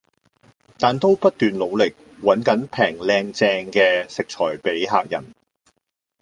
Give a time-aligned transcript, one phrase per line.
[0.79, 1.93] 但都不斷努力
[2.23, 5.35] 搵緊平靚正嘅食材俾客人